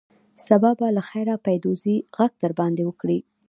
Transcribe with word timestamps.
سبا 0.47 0.71
به 0.79 0.87
له 0.95 1.01
خیره 1.09 1.35
پیدوزي 1.47 1.95
غږ 2.17 2.31
در 2.43 2.51
باندې 2.59 2.81
وکړي. 2.85 3.19